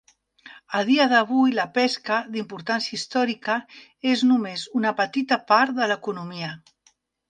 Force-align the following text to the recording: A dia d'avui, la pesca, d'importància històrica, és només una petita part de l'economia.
A 0.79 0.79
dia 0.87 1.05
d'avui, 1.11 1.53
la 1.59 1.65
pesca, 1.75 2.17
d'importància 2.37 2.93
històrica, 2.99 3.61
és 4.17 4.27
només 4.33 4.67
una 4.83 4.99
petita 5.05 5.43
part 5.55 5.81
de 5.83 5.95
l'economia. 5.95 6.55